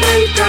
Jamaica. 0.00 0.47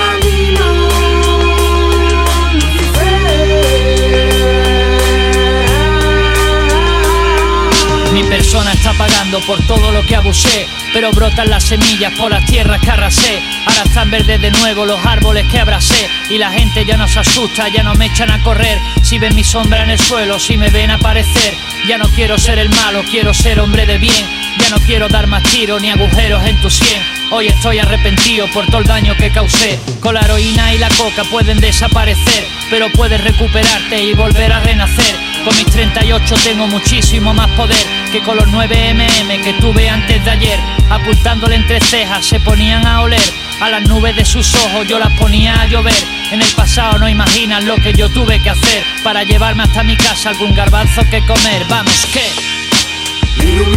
Pagando 8.98 9.40
por 9.42 9.62
todo 9.68 9.92
lo 9.92 10.06
que 10.06 10.16
abusé. 10.16 10.68
Pero 10.94 11.12
brotan 11.12 11.50
las 11.50 11.64
semillas 11.64 12.14
por 12.18 12.32
las 12.32 12.46
tierras 12.46 12.82
que 12.82 12.90
arrasé. 12.90 13.42
Ahora 13.66 13.84
están 13.84 14.10
verdes 14.10 14.42
de 14.42 14.52
nuevo 14.52 14.86
los 14.86 15.06
árboles 15.06 15.46
que 15.52 15.60
abracé. 15.60 16.10
Y 16.30 16.38
la 16.38 16.52
gente 16.52 16.86
ya 16.86 16.98
no 16.98 17.08
se 17.08 17.20
asusta, 17.20 17.68
ya 17.70 17.84
no 17.84 17.94
me 17.96 18.08
echan 18.08 18.32
a 18.32 18.42
correr. 18.44 18.80
Si 19.04 19.20
ven 19.20 19.36
mi 19.36 19.44
sombra 19.44 19.84
en 19.84 19.92
el 19.92 20.00
suelo, 20.00 20.40
si 20.40 20.58
me 20.58 20.70
ven 20.70 20.92
aparecer. 20.92 21.54
Ya 21.88 21.98
no 21.98 22.08
quiero 22.10 22.38
ser 22.38 22.60
el 22.60 22.70
malo, 22.70 23.04
quiero 23.10 23.34
ser 23.34 23.60
hombre 23.60 23.86
de 23.86 23.98
bien. 23.98 24.26
Ya 24.60 24.70
no 24.70 24.78
quiero 24.86 25.08
dar 25.08 25.28
más 25.28 25.44
tiros 25.44 25.82
ni 25.82 25.90
agujeros 25.90 26.44
en 26.46 26.60
tu 26.62 26.70
sien. 26.70 27.02
Hoy 27.32 27.48
estoy 27.48 27.80
arrepentido 27.80 28.48
por 28.54 28.66
todo 28.68 28.80
el 28.80 28.88
daño 28.88 29.16
que 29.16 29.32
causé. 29.32 29.80
Con 30.00 30.16
la 30.16 30.22
heroína 30.22 30.74
y 30.74 30.80
la 30.80 30.90
coca 30.90 31.24
pueden 31.26 31.60
desaparecer, 31.60 32.46
pero 32.70 32.92
puedes 32.92 33.22
recuperarte 33.22 34.04
y 34.04 34.14
volver 34.14 34.52
a 34.52 34.60
renacer. 34.60 35.29
Con 35.44 35.56
mis 35.56 35.66
38 35.68 36.36
tengo 36.44 36.68
muchísimo 36.68 37.34
más 37.34 37.50
poder 37.52 37.78
que 38.12 38.22
con 38.22 38.38
los 38.38 38.48
9 38.48 38.94
mm 38.94 39.44
que 39.44 39.54
tuve 39.54 39.90
antes 39.90 40.24
de 40.24 40.32
ayer. 40.32 40.60
Apuntándole 40.90 41.56
entre 41.56 41.80
cejas 41.80 42.26
se 42.26 42.40
ponían 42.40 42.86
a 42.86 43.02
oler. 43.02 43.22
A 43.62 43.70
las 43.70 43.84
nubes 43.84 44.16
de 44.16 44.26
sus 44.26 44.54
ojos 44.56 44.88
yo 44.88 45.00
las 45.00 45.12
ponía 45.14 45.62
a 45.62 45.68
llover. 45.68 45.94
En 46.32 46.42
el 46.42 46.52
pasado 46.56 46.98
no 47.00 47.10
imaginan 47.10 47.66
lo 47.66 47.76
que 47.78 47.94
yo 47.94 48.10
tuve 48.10 48.42
que 48.42 48.50
hacer 48.50 48.84
para 49.04 49.24
llevarme 49.24 49.64
hasta 49.64 49.84
mi 49.84 49.98
casa 49.98 50.30
algún 50.30 50.54
garbanzo 50.54 51.02
que 51.10 51.26
comer. 51.26 51.66
Vamos, 51.70 52.06
que. 52.14 52.60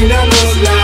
La 0.09 0.82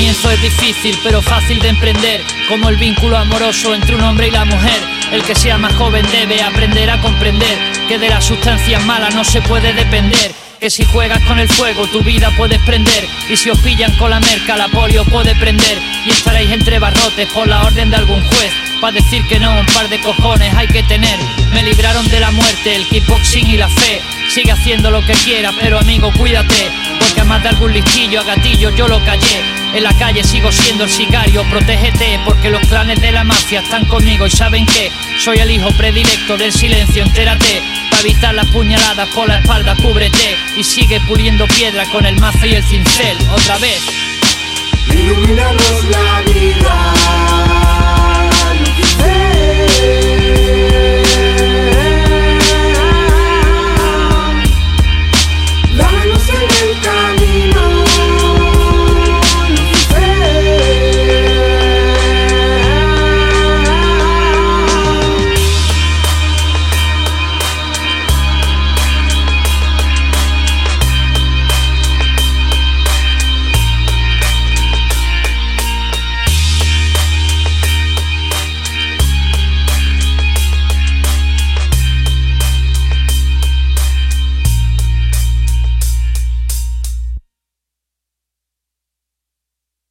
es 0.00 0.42
difícil 0.42 0.98
pero 1.04 1.22
fácil 1.22 1.58
de 1.60 1.68
emprender, 1.68 2.20
como 2.48 2.68
el 2.68 2.76
vínculo 2.76 3.16
amoroso 3.16 3.74
entre 3.74 3.94
un 3.94 4.02
hombre 4.02 4.28
y 4.28 4.30
la 4.30 4.44
mujer. 4.44 4.80
El 5.12 5.22
que 5.22 5.34
sea 5.34 5.56
más 5.56 5.74
joven 5.74 6.04
debe 6.10 6.42
aprender 6.42 6.90
a 6.90 7.00
comprender 7.00 7.56
que 7.86 7.98
de 7.98 8.08
las 8.08 8.24
sustancias 8.24 8.84
malas 8.84 9.14
no 9.14 9.22
se 9.22 9.40
puede 9.42 9.72
depender. 9.72 10.32
Que 10.58 10.70
si 10.70 10.84
juegas 10.84 11.20
con 11.24 11.38
el 11.38 11.48
fuego 11.48 11.86
tu 11.88 12.00
vida 12.00 12.30
puedes 12.38 12.58
prender 12.60 13.06
Y 13.28 13.36
si 13.36 13.50
os 13.50 13.58
pillan 13.58 13.94
con 13.96 14.08
la 14.08 14.20
merca 14.20 14.56
la 14.56 14.68
polio 14.68 15.04
puede 15.04 15.34
prender 15.34 15.78
Y 16.06 16.10
estaréis 16.10 16.50
entre 16.52 16.78
barrotes 16.78 17.28
por 17.34 17.46
la 17.46 17.64
orden 17.64 17.90
de 17.90 17.96
algún 17.96 18.22
juez 18.28 18.50
Para 18.80 18.94
decir 18.94 19.26
que 19.28 19.38
no 19.38 19.60
un 19.60 19.66
par 19.66 19.90
de 19.90 20.00
cojones 20.00 20.54
hay 20.54 20.68
que 20.68 20.82
tener 20.84 21.18
Me 21.52 21.62
libraron 21.64 22.08
de 22.08 22.20
la 22.20 22.30
muerte, 22.30 22.76
el 22.76 22.88
kickboxing 22.88 23.46
y 23.46 23.56
la 23.58 23.68
fe 23.68 24.00
Sigue 24.30 24.52
haciendo 24.52 24.90
lo 24.90 25.04
que 25.04 25.12
quiera 25.12 25.52
pero 25.60 25.80
amigo 25.80 26.10
cuídate 26.16 26.70
Porque 26.98 27.20
a 27.20 27.24
más 27.24 27.42
de 27.42 27.50
algún 27.50 27.72
listillo 27.72 28.20
a 28.20 28.24
gatillo 28.24 28.70
yo 28.70 28.88
lo 28.88 29.04
callé 29.04 29.63
en 29.74 29.82
la 29.82 29.92
calle 29.94 30.22
sigo 30.22 30.52
siendo 30.52 30.84
el 30.84 30.90
sicario, 30.90 31.42
protégete 31.50 32.20
porque 32.24 32.48
los 32.48 32.64
clanes 32.68 33.00
de 33.00 33.10
la 33.10 33.24
mafia 33.24 33.60
están 33.60 33.84
conmigo. 33.86 34.26
Y 34.26 34.30
saben 34.30 34.66
que 34.66 34.90
soy 35.18 35.38
el 35.38 35.50
hijo 35.50 35.70
predilecto 35.72 36.36
del 36.36 36.52
silencio, 36.52 37.02
entérate. 37.02 37.60
Para 37.90 38.02
evitar 38.02 38.34
las 38.34 38.46
puñaladas 38.46 39.08
por 39.08 39.26
la 39.26 39.38
espalda, 39.38 39.74
cúbrete. 39.82 40.36
Y 40.56 40.62
sigue 40.62 41.00
puliendo 41.08 41.46
piedra 41.48 41.84
con 41.86 42.06
el 42.06 42.16
mazo 42.20 42.46
y 42.46 42.54
el 42.54 42.62
cincel, 42.62 43.16
otra 43.32 43.58
vez. 43.58 43.82